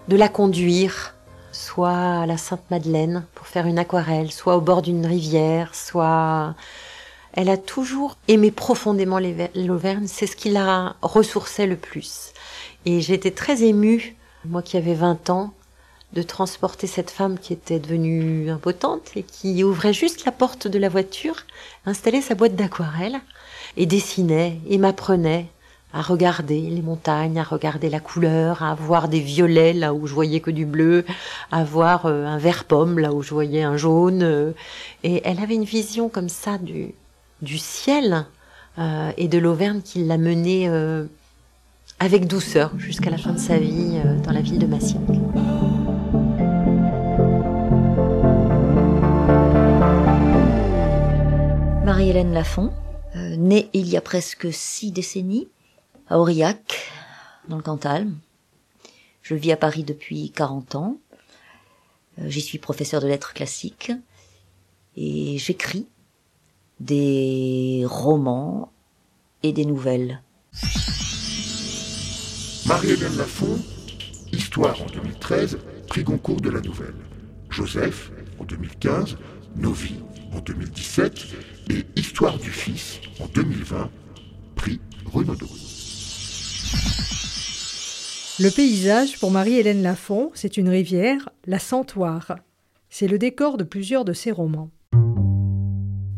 de 0.08 0.16
la 0.16 0.28
conduire, 0.28 1.14
soit 1.50 2.20
à 2.20 2.26
la 2.26 2.36
Sainte-Madeleine 2.36 3.24
pour 3.34 3.46
faire 3.46 3.64
une 3.66 3.78
aquarelle, 3.78 4.30
soit 4.30 4.58
au 4.58 4.60
bord 4.60 4.82
d'une 4.82 5.06
rivière, 5.06 5.74
soit 5.74 6.54
elle 7.32 7.48
a 7.48 7.56
toujours 7.56 8.18
aimé 8.28 8.50
profondément 8.50 9.18
l'Auvergne, 9.54 10.06
c'est 10.06 10.26
ce 10.26 10.36
qui 10.36 10.50
la 10.50 10.94
ressourçait 11.00 11.66
le 11.66 11.76
plus. 11.76 12.34
Et 12.84 13.00
j'étais 13.00 13.30
très 13.30 13.62
émue, 13.62 14.14
moi 14.44 14.60
qui 14.60 14.76
avais 14.76 14.94
20 14.94 15.30
ans, 15.30 15.54
de 16.12 16.20
transporter 16.20 16.86
cette 16.86 17.10
femme 17.10 17.38
qui 17.38 17.54
était 17.54 17.78
devenue 17.78 18.50
impotente 18.50 19.10
et 19.16 19.22
qui 19.22 19.64
ouvrait 19.64 19.94
juste 19.94 20.26
la 20.26 20.32
porte 20.32 20.68
de 20.68 20.78
la 20.78 20.90
voiture, 20.90 21.36
installait 21.86 22.20
sa 22.20 22.34
boîte 22.34 22.56
d'aquarelle 22.56 23.20
et 23.78 23.86
dessinait 23.86 24.58
et 24.68 24.76
m'apprenait 24.76 25.48
à 25.94 26.02
regarder 26.02 26.60
les 26.60 26.82
montagnes, 26.82 27.38
à 27.38 27.44
regarder 27.44 27.88
la 27.88 28.00
couleur, 28.00 28.64
à 28.64 28.74
voir 28.74 29.08
des 29.08 29.20
violets 29.20 29.72
là 29.72 29.94
où 29.94 30.08
je 30.08 30.12
voyais 30.12 30.40
que 30.40 30.50
du 30.50 30.66
bleu, 30.66 31.04
à 31.52 31.62
voir 31.62 32.06
euh, 32.06 32.26
un 32.26 32.36
vert 32.36 32.64
pomme 32.64 32.98
là 32.98 33.12
où 33.12 33.22
je 33.22 33.32
voyais 33.32 33.62
un 33.62 33.76
jaune. 33.76 34.24
Euh. 34.24 34.52
et 35.04 35.22
elle 35.24 35.38
avait 35.38 35.54
une 35.54 35.64
vision 35.64 36.08
comme 36.08 36.28
ça 36.28 36.58
du, 36.58 36.94
du 37.42 37.58
ciel 37.58 38.26
euh, 38.80 39.12
et 39.16 39.28
de 39.28 39.38
l'Auvergne 39.38 39.82
qui 39.82 40.02
l'a 40.04 40.18
menée 40.18 40.68
avec 42.00 42.26
douceur 42.26 42.72
jusqu'à 42.76 43.10
la 43.10 43.16
fin 43.16 43.32
de 43.32 43.38
sa 43.38 43.58
vie 43.58 44.00
dans 44.24 44.32
la 44.32 44.40
ville 44.40 44.58
de 44.58 44.66
Massiac. 44.66 45.00
Marie-Hélène 51.84 52.32
Lafont, 52.32 52.72
née 53.14 53.68
il 53.74 53.88
y 53.88 53.96
a 53.96 54.00
presque 54.00 54.52
six 54.52 54.90
décennies, 54.90 55.46
Aurillac, 56.14 56.92
dans 57.48 57.56
le 57.56 57.62
Cantal. 57.62 58.08
Je 59.22 59.34
vis 59.34 59.50
à 59.50 59.56
Paris 59.56 59.82
depuis 59.82 60.30
40 60.30 60.76
ans. 60.76 60.98
Euh, 62.20 62.28
j'y 62.28 62.40
suis 62.40 62.58
professeur 62.58 63.00
de 63.00 63.08
lettres 63.08 63.34
classiques 63.34 63.90
et 64.96 65.38
j'écris 65.38 65.88
des 66.78 67.82
romans 67.84 68.70
et 69.42 69.52
des 69.52 69.64
nouvelles. 69.64 70.22
Marie-Hélène 72.66 73.16
Lafont, 73.16 73.58
Histoire 74.32 74.80
en 74.82 74.86
2013, 74.86 75.58
prix 75.88 76.04
Goncourt 76.04 76.40
de 76.40 76.50
la 76.50 76.60
Nouvelle. 76.60 76.94
Joseph 77.50 78.12
en 78.38 78.44
2015, 78.44 79.16
Nos 79.56 79.72
vies 79.72 80.00
en 80.32 80.38
2017 80.38 81.26
et 81.70 81.84
Histoire 81.96 82.38
du 82.38 82.50
Fils 82.50 83.00
en 83.20 83.26
2020, 83.26 83.90
prix 84.54 84.80
Renaudot. 85.06 85.73
Le 88.40 88.50
paysage, 88.50 89.20
pour 89.20 89.30
Marie-Hélène 89.30 89.82
Lafont, 89.82 90.32
c'est 90.34 90.56
une 90.56 90.68
rivière, 90.68 91.28
la 91.46 91.60
Santoire. 91.60 92.36
C'est 92.90 93.06
le 93.06 93.16
décor 93.16 93.56
de 93.56 93.64
plusieurs 93.64 94.04
de 94.04 94.12
ses 94.12 94.32
romans. 94.32 94.70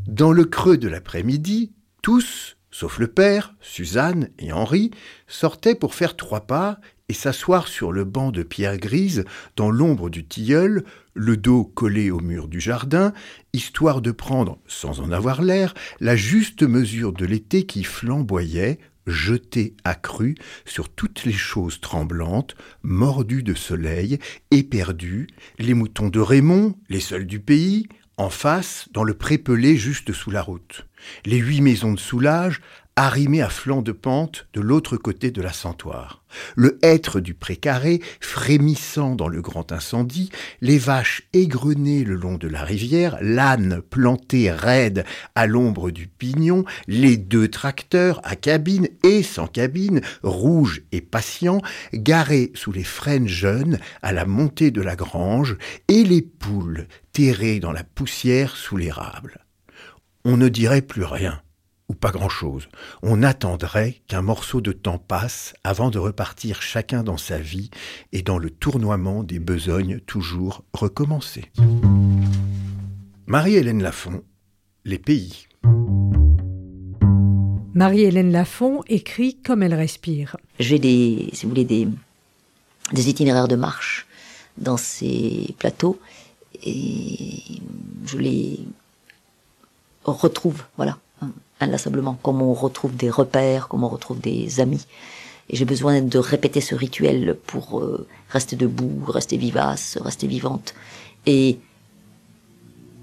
Dans 0.08 0.32
le 0.32 0.46
creux 0.46 0.78
de 0.78 0.88
l'après-midi, 0.88 1.72
tous, 2.00 2.56
sauf 2.70 2.98
le 2.98 3.08
père, 3.08 3.54
Suzanne 3.60 4.30
et 4.38 4.50
Henri, 4.50 4.92
sortaient 5.26 5.74
pour 5.74 5.94
faire 5.94 6.16
trois 6.16 6.46
pas 6.46 6.80
et 7.10 7.12
s'asseoir 7.12 7.68
sur 7.68 7.92
le 7.92 8.04
banc 8.04 8.30
de 8.30 8.42
pierre 8.42 8.78
grise 8.78 9.24
dans 9.56 9.70
l'ombre 9.70 10.08
du 10.08 10.26
tilleul, 10.26 10.84
le 11.12 11.36
dos 11.36 11.64
collé 11.64 12.10
au 12.10 12.20
mur 12.20 12.48
du 12.48 12.60
jardin, 12.60 13.12
histoire 13.52 14.00
de 14.00 14.10
prendre, 14.10 14.58
sans 14.66 15.00
en 15.00 15.12
avoir 15.12 15.42
l'air, 15.42 15.74
la 16.00 16.16
juste 16.16 16.62
mesure 16.62 17.12
de 17.12 17.26
l'été 17.26 17.66
qui 17.66 17.84
flamboyait, 17.84 18.78
jeté 19.06 19.74
accru 19.84 20.34
sur 20.64 20.88
toutes 20.88 21.24
les 21.24 21.32
choses 21.32 21.80
tremblantes, 21.80 22.56
mordues 22.82 23.42
de 23.42 23.54
soleil, 23.54 24.18
éperdues, 24.50 25.28
les 25.58 25.74
moutons 25.74 26.08
de 26.08 26.20
Raymond, 26.20 26.76
les 26.88 27.00
seuls 27.00 27.26
du 27.26 27.40
pays, 27.40 27.88
en 28.16 28.30
face, 28.30 28.88
dans 28.92 29.04
le 29.04 29.14
pré-pelé 29.14 29.76
juste 29.76 30.12
sous 30.12 30.30
la 30.30 30.40
route, 30.40 30.86
les 31.24 31.38
huit 31.38 31.60
maisons 31.60 31.92
de 31.92 31.98
soulage, 31.98 32.60
arrimé 32.96 33.42
à 33.42 33.50
flanc 33.50 33.82
de 33.82 33.92
pente 33.92 34.48
de 34.54 34.62
l'autre 34.62 34.96
côté 34.96 35.30
de 35.30 35.42
la 35.42 35.52
santoire. 35.52 36.24
Le 36.54 36.78
hêtre 36.82 37.20
du 37.20 37.34
précaré, 37.34 38.00
frémissant 38.20 39.14
dans 39.14 39.28
le 39.28 39.42
grand 39.42 39.70
incendie, 39.70 40.30
les 40.62 40.78
vaches 40.78 41.22
égrenées 41.34 42.04
le 42.04 42.14
long 42.14 42.38
de 42.38 42.48
la 42.48 42.62
rivière, 42.62 43.18
l'âne 43.20 43.82
planté 43.82 44.50
raide 44.50 45.04
à 45.34 45.46
l'ombre 45.46 45.90
du 45.90 46.06
pignon, 46.06 46.64
les 46.88 47.18
deux 47.18 47.48
tracteurs 47.48 48.20
à 48.24 48.34
cabine 48.34 48.88
et 49.04 49.22
sans 49.22 49.46
cabine, 49.46 50.00
rouges 50.22 50.82
et 50.90 51.02
patients, 51.02 51.60
garés 51.92 52.50
sous 52.54 52.72
les 52.72 52.84
frênes 52.84 53.28
jeunes 53.28 53.78
à 54.00 54.12
la 54.12 54.24
montée 54.24 54.70
de 54.70 54.80
la 54.80 54.96
grange, 54.96 55.58
et 55.88 56.02
les 56.02 56.22
poules 56.22 56.86
terrées 57.12 57.60
dans 57.60 57.72
la 57.72 57.84
poussière 57.84 58.56
sous 58.56 58.78
l'érable. 58.78 59.44
On 60.24 60.38
ne 60.38 60.48
dirait 60.48 60.82
plus 60.82 61.04
rien 61.04 61.40
ou 61.88 61.94
pas 61.94 62.10
grand-chose. 62.10 62.68
On 63.02 63.22
attendrait 63.22 64.00
qu'un 64.08 64.22
morceau 64.22 64.60
de 64.60 64.72
temps 64.72 64.98
passe 64.98 65.54
avant 65.64 65.90
de 65.90 65.98
repartir 65.98 66.62
chacun 66.62 67.02
dans 67.02 67.16
sa 67.16 67.38
vie 67.38 67.70
et 68.12 68.22
dans 68.22 68.38
le 68.38 68.50
tournoiement 68.50 69.22
des 69.22 69.38
besognes 69.38 70.00
toujours 70.00 70.64
recommencer. 70.72 71.50
Marie-Hélène 73.26 73.82
Lafont, 73.82 74.22
Les 74.84 74.98
pays. 74.98 75.46
Marie-Hélène 77.74 78.32
Lafont 78.32 78.82
écrit 78.88 79.36
comme 79.36 79.62
elle 79.62 79.74
respire. 79.74 80.36
J'ai 80.58 80.78
des, 80.78 81.28
si 81.32 81.44
vous 81.44 81.50
voulez, 81.50 81.64
des, 81.64 81.88
des 82.92 83.10
itinéraires 83.10 83.48
de 83.48 83.56
marche 83.56 84.06
dans 84.56 84.76
ces 84.76 85.54
plateaux 85.58 86.00
et 86.64 87.42
je 88.06 88.18
les 88.18 88.60
retrouve, 90.04 90.62
voilà, 90.76 90.98
inlassablement, 91.60 92.18
comme 92.22 92.42
on 92.42 92.52
retrouve 92.52 92.94
des 92.96 93.10
repères, 93.10 93.68
comme 93.68 93.84
on 93.84 93.88
retrouve 93.88 94.20
des 94.20 94.60
amis. 94.60 94.86
Et 95.48 95.56
j'ai 95.56 95.64
besoin 95.64 96.00
de 96.02 96.18
répéter 96.18 96.60
ce 96.60 96.74
rituel 96.74 97.36
pour 97.46 97.80
euh, 97.80 98.06
rester 98.28 98.56
debout, 98.56 99.04
rester 99.06 99.36
vivace, 99.36 99.96
rester 100.00 100.26
vivante. 100.26 100.74
Et 101.24 101.58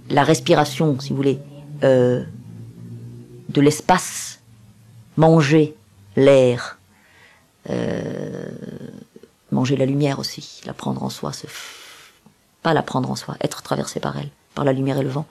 la 0.10 0.24
respiration, 0.24 1.00
si 1.00 1.10
vous 1.10 1.16
voulez, 1.16 1.40
euh, 1.84 2.24
de 3.50 3.62
l'espace, 3.62 4.40
manger 5.16 5.76
l'air, 6.16 6.78
euh, 7.70 8.52
manger 9.52 9.78
la 9.78 9.86
lumière 9.86 10.20
aussi, 10.20 10.62
la 10.66 10.74
prendre 10.74 11.04
en 11.04 11.10
soi, 11.10 11.32
se 11.32 11.48
pas 12.62 12.74
la 12.74 12.82
prendre 12.82 13.10
en 13.12 13.16
soi, 13.16 13.36
être 13.42 13.62
traversé 13.62 14.00
par 14.00 14.18
elle, 14.18 14.30
par 14.56 14.64
la 14.64 14.74
lumière 14.74 14.98
et 14.98 15.04
le 15.04 15.10
vent 15.10 15.26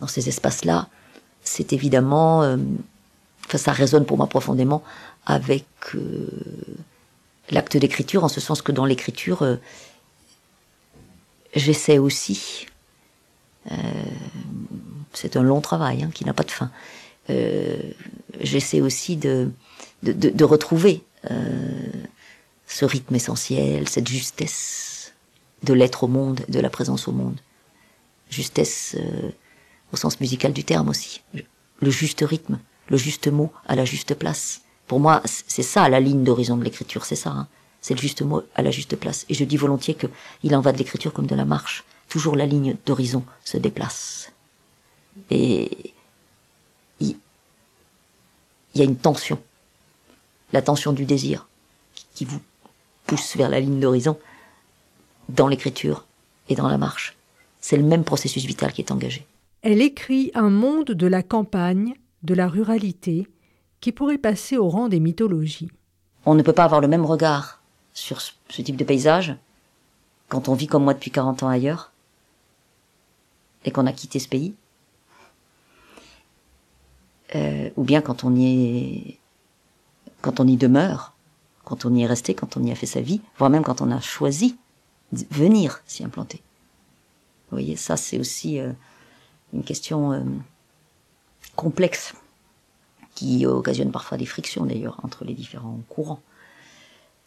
dans 0.00 0.06
ces 0.06 0.28
espaces-là, 0.28 0.88
c'est 1.42 1.72
évidemment, 1.72 2.42
euh, 2.42 2.56
enfin, 3.46 3.58
ça 3.58 3.72
résonne 3.72 4.04
pour 4.04 4.16
moi 4.16 4.26
profondément 4.26 4.82
avec 5.26 5.66
euh, 5.94 6.28
l'acte 7.50 7.76
d'écriture, 7.76 8.24
en 8.24 8.28
ce 8.28 8.40
sens 8.40 8.62
que 8.62 8.72
dans 8.72 8.84
l'écriture, 8.84 9.42
euh, 9.42 9.56
j'essaie 11.54 11.98
aussi, 11.98 12.66
c'est 15.12 15.36
un 15.36 15.42
long 15.42 15.60
travail 15.60 16.02
hein, 16.02 16.10
qui 16.14 16.24
n'a 16.24 16.32
pas 16.32 16.44
de 16.44 16.50
fin, 16.50 16.70
j'essaie 18.40 18.80
aussi 18.80 19.16
de, 19.16 19.50
de, 20.02 20.12
de, 20.12 20.30
de 20.30 20.44
retrouver 20.44 21.02
ce 22.66 22.84
rythme 22.84 23.14
essentiel, 23.14 23.88
cette 23.88 24.08
justesse 24.08 25.12
de 25.64 25.74
l'être 25.74 26.04
au 26.04 26.08
monde, 26.08 26.40
de 26.48 26.60
la 26.60 26.70
présence 26.70 27.08
au 27.08 27.12
monde. 27.12 27.38
Justesse 28.30 28.96
au 29.92 29.96
sens 29.96 30.20
musical 30.20 30.52
du 30.52 30.64
terme 30.64 30.88
aussi. 30.88 31.22
Le 31.80 31.90
juste 31.90 32.24
rythme, 32.26 32.58
le 32.88 32.96
juste 32.96 33.28
mot 33.28 33.52
à 33.66 33.76
la 33.76 33.84
juste 33.84 34.14
place. 34.14 34.62
Pour 34.86 35.00
moi, 35.00 35.22
c'est 35.24 35.62
ça 35.62 35.88
la 35.88 36.00
ligne 36.00 36.24
d'horizon 36.24 36.56
de 36.56 36.64
l'écriture, 36.64 37.04
c'est 37.04 37.16
ça. 37.16 37.30
Hein. 37.30 37.48
C'est 37.80 37.94
le 37.94 38.00
juste 38.00 38.22
mot 38.22 38.42
à 38.54 38.62
la 38.62 38.70
juste 38.70 38.96
place. 38.96 39.24
Et 39.28 39.34
je 39.34 39.44
dis 39.44 39.56
volontiers 39.56 39.94
que 39.94 40.06
il 40.42 40.54
en 40.56 40.60
va 40.60 40.72
de 40.72 40.78
l'écriture 40.78 41.12
comme 41.12 41.26
de 41.26 41.34
la 41.34 41.44
marche. 41.44 41.84
Toujours 42.08 42.36
la 42.36 42.46
ligne 42.46 42.76
d'horizon 42.86 43.24
se 43.44 43.58
déplace. 43.58 44.32
Et 45.30 45.92
il 47.00 47.16
y 48.74 48.80
a 48.80 48.84
une 48.84 48.96
tension. 48.96 49.40
La 50.52 50.62
tension 50.62 50.92
du 50.92 51.04
désir 51.04 51.48
qui 52.14 52.24
vous 52.24 52.40
pousse 53.06 53.36
vers 53.36 53.48
la 53.48 53.60
ligne 53.60 53.80
d'horizon 53.80 54.18
dans 55.28 55.48
l'écriture 55.48 56.06
et 56.48 56.54
dans 56.54 56.68
la 56.68 56.78
marche. 56.78 57.16
C'est 57.60 57.76
le 57.76 57.82
même 57.82 58.04
processus 58.04 58.44
vital 58.44 58.72
qui 58.72 58.80
est 58.80 58.92
engagé. 58.92 59.26
Elle 59.62 59.82
écrit 59.82 60.30
un 60.34 60.50
monde 60.50 60.92
de 60.92 61.06
la 61.06 61.22
campagne, 61.22 61.94
de 62.22 62.34
la 62.34 62.48
ruralité, 62.48 63.26
qui 63.80 63.92
pourrait 63.92 64.18
passer 64.18 64.56
au 64.56 64.68
rang 64.68 64.88
des 64.88 65.00
mythologies. 65.00 65.70
On 66.26 66.34
ne 66.34 66.42
peut 66.42 66.52
pas 66.52 66.64
avoir 66.64 66.80
le 66.80 66.88
même 66.88 67.04
regard 67.04 67.60
sur 67.92 68.20
ce 68.20 68.62
type 68.62 68.76
de 68.76 68.84
paysage 68.84 69.36
quand 70.28 70.48
on 70.48 70.54
vit 70.54 70.66
comme 70.66 70.84
moi 70.84 70.94
depuis 70.94 71.10
40 71.10 71.42
ans 71.42 71.48
ailleurs 71.48 71.92
et 73.64 73.70
qu'on 73.70 73.86
a 73.86 73.92
quitté 73.92 74.18
ce 74.18 74.28
pays. 74.28 74.54
Euh, 77.34 77.70
ou 77.76 77.84
bien 77.84 78.00
quand 78.00 78.24
on 78.24 78.34
y 78.34 78.46
est, 78.46 79.18
quand 80.22 80.40
on 80.40 80.46
y 80.46 80.56
demeure, 80.56 81.14
quand 81.64 81.84
on 81.84 81.94
y 81.94 82.02
est 82.02 82.06
resté, 82.06 82.34
quand 82.34 82.56
on 82.56 82.62
y 82.62 82.72
a 82.72 82.74
fait 82.74 82.86
sa 82.86 83.00
vie, 83.00 83.20
voire 83.36 83.50
même 83.50 83.64
quand 83.64 83.80
on 83.80 83.90
a 83.90 84.00
choisi 84.00 84.56
de 85.12 85.24
venir 85.30 85.82
s'y 85.86 86.04
implanter. 86.04 86.42
Vous 87.50 87.56
voyez, 87.56 87.76
ça 87.76 87.96
c'est 87.96 88.18
aussi 88.18 88.58
euh, 88.58 88.72
une 89.52 89.64
question 89.64 90.12
euh, 90.12 90.20
complexe 91.56 92.14
qui 93.14 93.46
occasionne 93.46 93.90
parfois 93.90 94.16
des 94.16 94.26
frictions 94.26 94.64
d'ailleurs 94.64 95.00
entre 95.02 95.24
les 95.24 95.34
différents 95.34 95.80
courants. 95.88 96.20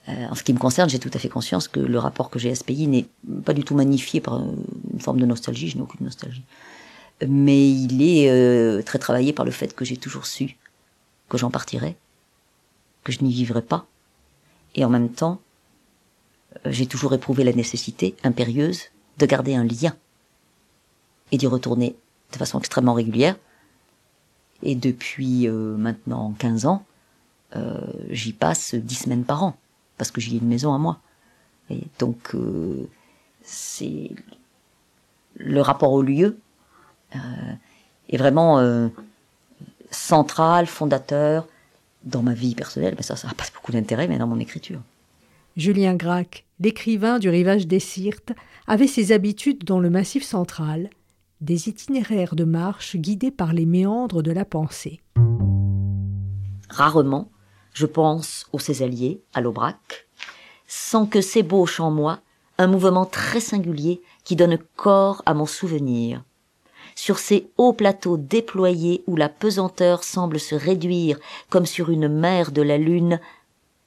Euh, 0.09 0.27
en 0.29 0.35
ce 0.35 0.43
qui 0.43 0.53
me 0.53 0.57
concerne, 0.57 0.89
j'ai 0.89 0.99
tout 0.99 1.11
à 1.13 1.19
fait 1.19 1.29
conscience 1.29 1.67
que 1.67 1.79
le 1.79 1.99
rapport 1.99 2.29
que 2.29 2.39
j'ai 2.39 2.51
à 2.51 2.55
ce 2.55 2.63
pays 2.63 2.87
n'est 2.87 3.07
pas 3.45 3.53
du 3.53 3.63
tout 3.63 3.75
magnifié 3.75 4.19
par 4.19 4.39
une 4.39 4.99
forme 4.99 5.19
de 5.19 5.25
nostalgie, 5.25 5.67
je 5.67 5.77
n'ai 5.77 5.83
aucune 5.83 6.05
nostalgie. 6.05 6.43
Mais 7.27 7.69
il 7.69 8.01
est 8.01 8.29
euh, 8.29 8.81
très 8.81 8.99
travaillé 8.99 9.33
par 9.33 9.45
le 9.45 9.51
fait 9.51 9.75
que 9.75 9.85
j'ai 9.85 9.97
toujours 9.97 10.25
su 10.25 10.57
que 11.29 11.37
j'en 11.37 11.51
partirais, 11.51 11.95
que 13.03 13.11
je 13.11 13.23
n'y 13.23 13.31
vivrais 13.31 13.61
pas, 13.61 13.85
et 14.75 14.83
en 14.85 14.89
même 14.89 15.09
temps, 15.09 15.39
euh, 16.65 16.71
j'ai 16.71 16.85
toujours 16.85 17.13
éprouvé 17.13 17.43
la 17.43 17.53
nécessité 17.53 18.15
impérieuse 18.23 18.85
de 19.17 19.25
garder 19.25 19.55
un 19.55 19.63
lien 19.63 19.95
et 21.31 21.37
d'y 21.37 21.47
retourner 21.47 21.95
de 22.31 22.37
façon 22.37 22.59
extrêmement 22.59 22.93
régulière. 22.93 23.35
Et 24.63 24.75
depuis 24.75 25.47
maintenant 25.47 26.33
15 26.37 26.65
ans, 26.65 26.85
j'y 28.09 28.33
passe 28.33 28.75
10 28.75 28.95
semaines 28.95 29.23
par 29.23 29.43
an 29.43 29.57
parce 30.01 30.09
que 30.09 30.19
j'y 30.19 30.35
ai 30.35 30.39
une 30.39 30.47
maison 30.47 30.73
à 30.73 30.79
moi. 30.79 30.99
Et 31.69 31.83
donc, 31.99 32.33
euh, 32.33 32.89
c'est 33.43 34.09
le 35.35 35.61
rapport 35.61 35.91
au 35.91 36.01
lieu 36.01 36.39
euh, 37.15 37.19
est 38.09 38.17
vraiment 38.17 38.57
euh, 38.57 38.87
central, 39.91 40.65
fondateur 40.65 41.47
dans 42.03 42.23
ma 42.23 42.33
vie 42.33 42.55
personnelle. 42.55 42.95
Mais 42.97 43.03
ça, 43.03 43.15
ça 43.15 43.27
n'a 43.27 43.35
pas 43.35 43.45
beaucoup 43.53 43.71
d'intérêt, 43.71 44.07
mais 44.07 44.17
dans 44.17 44.25
mon 44.25 44.39
écriture. 44.39 44.81
Julien 45.55 45.93
Gracq, 45.93 46.45
l'écrivain 46.59 47.19
du 47.19 47.29
rivage 47.29 47.67
des 47.67 47.79
Sirtes, 47.79 48.33
avait 48.65 48.87
ses 48.87 49.11
habitudes 49.11 49.65
dans 49.65 49.79
le 49.79 49.91
Massif 49.91 50.23
central, 50.23 50.89
des 51.41 51.69
itinéraires 51.69 52.35
de 52.35 52.43
marche 52.43 52.95
guidés 52.95 53.31
par 53.31 53.51
les 53.51 53.65
méandres 53.65 54.21
de 54.21 54.31
la 54.31 54.45
pensée. 54.45 55.01
Rarement, 56.69 57.29
je 57.73 57.85
pense 57.85 58.45
au 58.53 58.59
Césalier, 58.59 59.21
à 59.33 59.41
l'Aubrac, 59.41 60.07
sans 60.67 61.05
que 61.05 61.19
s'ébauche 61.19 61.79
en 61.79 61.91
moi 61.91 62.19
un 62.57 62.67
mouvement 62.67 63.05
très 63.05 63.39
singulier 63.39 64.01
qui 64.23 64.35
donne 64.35 64.59
corps 64.75 65.23
à 65.25 65.33
mon 65.33 65.47
souvenir. 65.47 66.23
Sur 66.95 67.17
ces 67.17 67.49
hauts 67.57 67.73
plateaux 67.73 68.17
déployés 68.17 69.03
où 69.07 69.15
la 69.15 69.29
pesanteur 69.29 70.03
semble 70.03 70.39
se 70.39 70.53
réduire 70.53 71.19
comme 71.49 71.65
sur 71.65 71.89
une 71.89 72.07
mer 72.07 72.51
de 72.51 72.61
la 72.61 72.77
lune, 72.77 73.19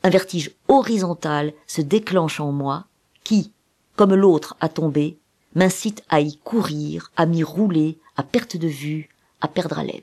un 0.02 0.10
vertige 0.10 0.50
horizontal 0.68 1.52
se 1.66 1.82
déclenche 1.82 2.40
en 2.40 2.50
moi, 2.50 2.86
qui, 3.22 3.52
comme 3.96 4.14
l'autre 4.14 4.56
à 4.60 4.68
tomber, 4.68 5.18
m'incite 5.54 6.02
à 6.08 6.20
y 6.20 6.36
courir, 6.38 7.10
à 7.16 7.26
m'y 7.26 7.42
rouler, 7.42 7.98
à 8.16 8.22
perte 8.22 8.56
de 8.56 8.68
vue, 8.68 9.08
à 9.40 9.48
perdre 9.48 9.78
haleine. 9.78 10.02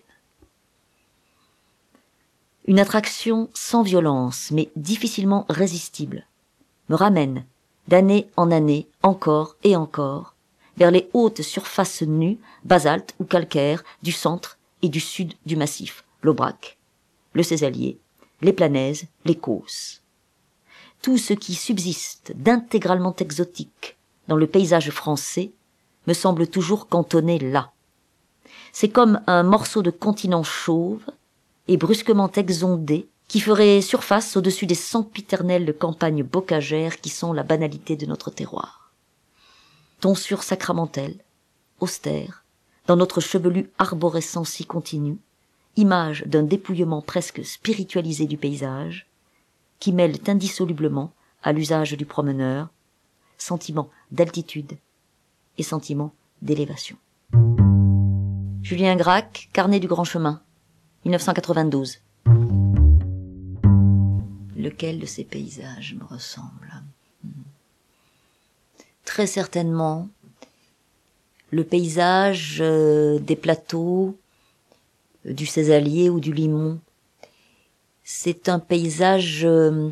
Une 2.65 2.79
attraction 2.79 3.49
sans 3.53 3.81
violence, 3.81 4.51
mais 4.51 4.69
difficilement 4.75 5.45
résistible, 5.49 6.25
me 6.89 6.95
ramène, 6.95 7.45
d'année 7.87 8.29
en 8.37 8.51
année, 8.51 8.87
encore 9.01 9.55
et 9.63 9.75
encore, 9.75 10.35
vers 10.77 10.91
les 10.91 11.09
hautes 11.13 11.41
surfaces 11.41 12.03
nues, 12.03 12.39
basaltes 12.63 13.15
ou 13.19 13.25
calcaires, 13.25 13.83
du 14.03 14.11
centre 14.11 14.57
et 14.81 14.89
du 14.89 14.99
sud 14.99 15.33
du 15.45 15.55
massif, 15.55 16.03
l'Aubrac, 16.21 16.77
le 17.33 17.43
Césalier, 17.43 17.97
les 18.41 18.53
Planèzes, 18.53 19.05
les 19.25 19.35
Causses. 19.35 20.01
Tout 21.01 21.17
ce 21.17 21.33
qui 21.33 21.55
subsiste 21.55 22.33
d'intégralement 22.35 23.15
exotique 23.15 23.97
dans 24.31 24.37
le 24.37 24.47
paysage 24.47 24.91
français 24.91 25.51
me 26.07 26.13
semble 26.13 26.47
toujours 26.47 26.87
cantonné 26.87 27.37
là. 27.37 27.73
C'est 28.71 28.87
comme 28.87 29.19
un 29.27 29.43
morceau 29.43 29.81
de 29.81 29.91
continent 29.91 30.41
chauve 30.41 31.03
et 31.67 31.75
brusquement 31.75 32.31
exondé, 32.31 33.09
qui 33.27 33.41
ferait 33.41 33.81
surface 33.81 34.37
au-dessus 34.37 34.67
des 34.67 34.75
sempiternelles 34.75 35.75
campagnes 35.77 36.23
bocagères 36.23 37.01
qui 37.01 37.09
sont 37.09 37.33
la 37.33 37.43
banalité 37.43 37.97
de 37.97 38.05
notre 38.05 38.31
terroir. 38.31 38.93
Tonsure 39.99 40.43
sacramentelle, 40.43 41.17
austère, 41.81 42.45
dans 42.87 42.95
notre 42.95 43.19
chevelu 43.19 43.69
arborescent 43.79 44.45
si 44.45 44.63
continu, 44.63 45.17
image 45.75 46.23
d'un 46.25 46.43
dépouillement 46.43 47.01
presque 47.01 47.43
spiritualisé 47.43 48.27
du 48.27 48.37
paysage, 48.37 49.07
qui 49.81 49.91
mêle 49.91 50.15
indissolublement 50.25 51.11
à 51.43 51.51
l'usage 51.51 51.97
du 51.97 52.05
promeneur, 52.05 52.69
sentiment 53.41 53.89
d'altitude 54.11 54.77
et 55.57 55.63
sentiment 55.63 56.13
d'élévation. 56.41 56.97
Julien 58.61 58.95
Gracq, 58.95 59.49
Carnet 59.51 59.79
du 59.79 59.87
Grand 59.87 60.03
Chemin, 60.03 60.41
1992. 61.05 62.01
Lequel 64.55 64.99
de 64.99 65.05
ces 65.05 65.23
paysages 65.23 65.95
me 65.95 66.05
ressemble? 66.05 66.83
Très 69.05 69.25
certainement 69.25 70.07
le 71.49 71.63
paysage 71.63 72.59
euh, 72.61 73.19
des 73.19 73.35
plateaux 73.35 74.17
euh, 75.25 75.33
du 75.33 75.45
Césalier 75.45 76.09
ou 76.09 76.19
du 76.19 76.31
Limon. 76.31 76.79
C'est 78.03 78.47
un 78.47 78.59
paysage 78.59 79.43
euh, 79.43 79.89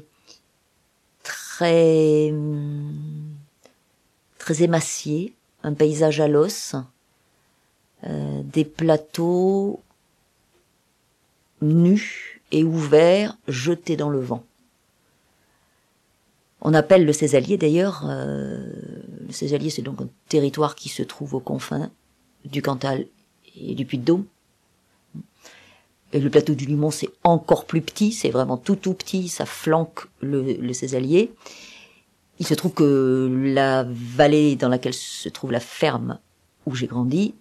très 1.23 2.31
très 4.49 4.63
émacié, 4.63 5.35
un 5.61 5.75
paysage 5.75 6.19
à 6.19 6.27
l'os, 6.27 6.75
des 8.03 8.65
plateaux 8.65 9.79
nu 11.61 12.41
et 12.51 12.63
ouvert, 12.63 13.37
jeté 13.47 13.95
dans 13.95 14.09
le 14.09 14.19
vent. 14.19 14.43
On 16.61 16.73
appelle 16.73 17.05
le 17.05 17.13
Césalier 17.13 17.57
d'ailleurs, 17.57 18.05
euh, 18.09 18.73
le 19.27 19.31
Césalier 19.31 19.69
c'est 19.69 19.83
donc 19.83 20.01
un 20.01 20.09
territoire 20.29 20.73
qui 20.73 20.89
se 20.89 21.03
trouve 21.03 21.35
aux 21.35 21.39
confins 21.39 21.91
du 22.43 22.63
Cantal 22.63 23.05
et 23.55 23.75
du 23.75 23.85
Puy-de-Dôme. 23.85 24.25
Et 26.11 26.19
le 26.19 26.29
plateau 26.31 26.55
du 26.55 26.65
Limon 26.65 26.89
c'est 26.89 27.09
encore 27.23 27.65
plus 27.65 27.81
petit, 27.81 28.13
c'est 28.13 28.31
vraiment 28.31 28.57
tout 28.57 28.77
tout 28.77 28.95
petit, 28.95 29.27
ça 29.27 29.45
flanque 29.45 30.07
le, 30.21 30.53
le 30.53 30.73
Césalier. 30.73 31.31
Il 32.39 32.47
se 32.47 32.53
trouve 32.53 32.73
que 32.73 33.29
la 33.53 33.85
vallée 33.89 34.55
dans 34.55 34.69
laquelle 34.69 34.93
se 34.93 35.29
trouve 35.29 35.51
la 35.51 35.59
ferme 35.59 36.19
où 36.65 36.73
j'ai 36.73 36.87
grandi 36.87 37.35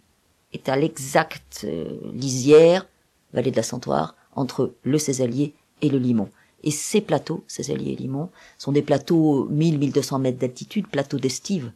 est 0.52 0.68
à 0.68 0.76
l'exacte 0.76 1.62
euh, 1.64 1.98
lisière 2.12 2.86
vallée 3.32 3.50
de 3.50 3.60
la 3.60 4.12
entre 4.34 4.74
le 4.82 4.98
Césalier 4.98 5.54
et 5.82 5.88
le 5.88 5.98
Limon. 5.98 6.28
Et 6.64 6.70
ces 6.70 7.00
plateaux, 7.00 7.44
Césalier 7.46 7.92
et 7.92 7.96
Limon, 7.96 8.30
sont 8.56 8.72
des 8.72 8.82
plateaux 8.82 9.48
1000-1200 9.50 10.20
mètres 10.20 10.38
d'altitude, 10.38 10.88
plateaux 10.88 11.18
d'estive 11.18 11.72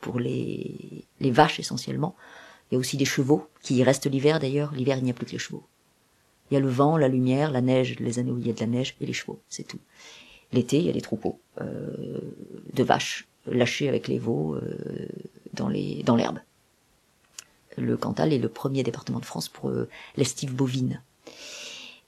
pour 0.00 0.18
les, 0.18 1.04
les 1.20 1.30
vaches 1.30 1.60
essentiellement. 1.60 2.16
Il 2.70 2.74
y 2.74 2.76
a 2.76 2.80
aussi 2.80 2.96
des 2.96 3.04
chevaux 3.04 3.46
qui 3.62 3.82
restent 3.84 4.10
l'hiver 4.10 4.40
d'ailleurs. 4.40 4.72
L'hiver, 4.72 4.98
il 4.98 5.04
n'y 5.04 5.10
a 5.10 5.14
plus 5.14 5.26
que 5.26 5.32
les 5.32 5.38
chevaux. 5.38 5.62
Il 6.50 6.54
y 6.54 6.56
a 6.56 6.60
le 6.60 6.68
vent, 6.68 6.96
la 6.96 7.08
lumière, 7.08 7.50
la 7.50 7.60
neige, 7.60 7.96
les 8.00 8.18
années 8.18 8.32
où 8.32 8.38
il 8.38 8.46
y 8.46 8.50
a 8.50 8.52
de 8.52 8.60
la 8.60 8.66
neige 8.66 8.96
et 9.00 9.06
les 9.06 9.12
chevaux, 9.12 9.38
c'est 9.48 9.66
tout. 9.66 9.78
L'été, 10.54 10.78
il 10.78 10.86
y 10.86 10.88
a 10.88 10.92
des 10.92 11.00
troupeaux 11.00 11.40
euh, 11.60 12.20
de 12.72 12.84
vaches 12.84 13.26
lâchées 13.50 13.88
avec 13.88 14.06
les 14.06 14.20
veaux 14.20 14.54
euh, 14.54 15.08
dans 15.52 15.68
l'herbe. 15.68 16.38
Le 17.76 17.96
Cantal 17.96 18.32
est 18.32 18.38
le 18.38 18.48
premier 18.48 18.84
département 18.84 19.18
de 19.18 19.24
France 19.24 19.48
pour 19.48 19.70
euh, 19.70 19.88
l'estive 20.16 20.54
bovine. 20.54 21.02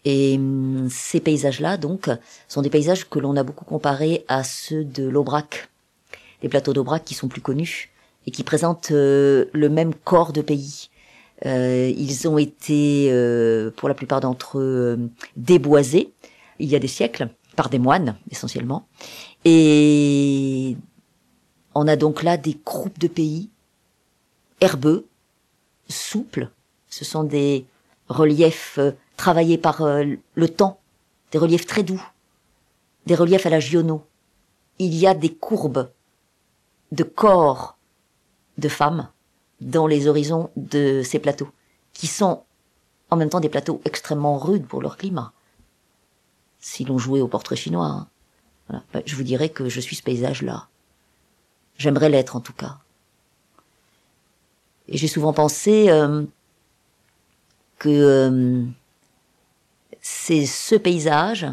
Et 0.04 0.36
hum, 0.36 0.86
ces 0.88 1.18
paysages-là, 1.18 1.76
donc, 1.76 2.08
sont 2.46 2.62
des 2.62 2.70
paysages 2.70 3.08
que 3.08 3.18
l'on 3.18 3.36
a 3.36 3.42
beaucoup 3.42 3.64
comparés 3.64 4.24
à 4.28 4.44
ceux 4.44 4.84
de 4.84 5.02
l'Aubrac, 5.08 5.68
les 6.42 6.48
plateaux 6.48 6.72
d'Aubrac 6.72 7.04
qui 7.04 7.14
sont 7.14 7.26
plus 7.26 7.40
connus 7.40 7.90
et 8.28 8.30
qui 8.30 8.44
présentent 8.44 8.90
le 8.92 9.68
même 9.68 9.92
corps 9.92 10.32
de 10.32 10.40
pays. 10.40 10.90
Ils 11.44 12.28
ont 12.28 12.38
été, 12.38 13.10
pour 13.76 13.88
la 13.88 13.94
plupart 13.94 14.20
d'entre 14.20 14.58
eux, 14.58 15.10
déboisés 15.36 16.12
il 16.58 16.68
y 16.68 16.76
a 16.76 16.78
des 16.78 16.88
siècles 16.88 17.28
par 17.56 17.70
des 17.70 17.78
moines 17.78 18.16
essentiellement. 18.30 18.86
Et 19.44 20.76
on 21.74 21.88
a 21.88 21.96
donc 21.96 22.22
là 22.22 22.36
des 22.36 22.58
groupes 22.64 22.98
de 22.98 23.08
pays 23.08 23.50
herbeux, 24.60 25.06
souples. 25.88 26.50
Ce 26.88 27.04
sont 27.04 27.24
des 27.24 27.66
reliefs 28.08 28.78
travaillés 29.16 29.58
par 29.58 29.82
euh, 29.82 30.04
le 30.34 30.48
temps, 30.48 30.78
des 31.32 31.38
reliefs 31.38 31.66
très 31.66 31.82
doux, 31.82 32.02
des 33.06 33.14
reliefs 33.14 33.46
à 33.46 33.50
la 33.50 33.60
Giono. 33.60 34.04
Il 34.78 34.94
y 34.94 35.06
a 35.06 35.14
des 35.14 35.34
courbes 35.34 35.90
de 36.92 37.02
corps 37.02 37.76
de 38.58 38.68
femmes 38.68 39.08
dans 39.60 39.86
les 39.86 40.06
horizons 40.06 40.50
de 40.56 41.02
ces 41.02 41.18
plateaux, 41.18 41.48
qui 41.92 42.06
sont 42.06 42.42
en 43.10 43.16
même 43.16 43.30
temps 43.30 43.40
des 43.40 43.48
plateaux 43.48 43.80
extrêmement 43.84 44.38
rudes 44.38 44.66
pour 44.66 44.82
leur 44.82 44.96
climat. 44.96 45.32
Si 46.58 46.84
l'on 46.84 46.98
jouait 46.98 47.20
au 47.20 47.28
portrait 47.28 47.56
chinois, 47.56 48.08
hein, 48.68 48.82
ben, 48.92 49.02
je 49.04 49.14
vous 49.16 49.22
dirais 49.22 49.48
que 49.48 49.68
je 49.68 49.80
suis 49.80 49.96
ce 49.96 50.02
paysage-là. 50.02 50.68
J'aimerais 51.78 52.08
l'être 52.08 52.36
en 52.36 52.40
tout 52.40 52.52
cas. 52.52 52.78
Et 54.88 54.96
j'ai 54.96 55.08
souvent 55.08 55.32
pensé 55.32 55.90
euh, 55.90 56.24
que 57.78 57.88
euh, 57.88 58.64
c'est 60.00 60.46
ce 60.46 60.74
paysage 60.74 61.46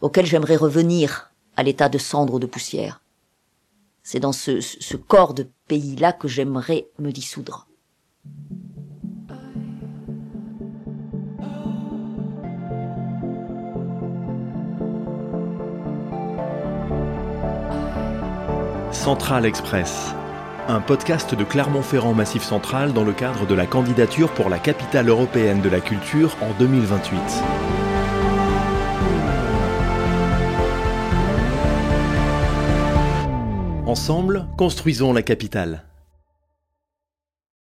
auquel 0.00 0.26
j'aimerais 0.26 0.56
revenir 0.56 1.32
à 1.56 1.62
l'état 1.62 1.88
de 1.88 1.98
cendre 1.98 2.34
ou 2.34 2.38
de 2.38 2.46
poussière. 2.46 3.00
C'est 4.02 4.20
dans 4.20 4.32
ce 4.32 4.96
corps 4.96 5.32
de 5.32 5.48
pays-là 5.66 6.12
que 6.12 6.28
j'aimerais 6.28 6.88
me 6.98 7.10
dissoudre. 7.10 7.66
Central 19.04 19.44
Express, 19.44 20.14
un 20.66 20.80
podcast 20.80 21.34
de 21.34 21.44
Clermont-Ferrand 21.44 22.14
Massif 22.14 22.42
Central 22.42 22.94
dans 22.94 23.04
le 23.04 23.12
cadre 23.12 23.46
de 23.46 23.54
la 23.54 23.66
candidature 23.66 24.32
pour 24.32 24.48
la 24.48 24.58
capitale 24.58 25.10
européenne 25.10 25.60
de 25.60 25.68
la 25.68 25.80
culture 25.80 26.34
en 26.40 26.58
2028. 26.58 27.20
Ensemble, 33.84 34.46
construisons 34.56 35.12
la 35.12 35.20
capitale. 35.20 35.82